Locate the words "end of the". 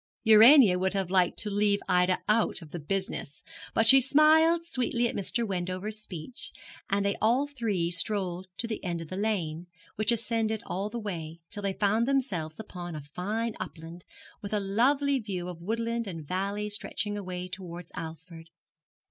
8.83-9.15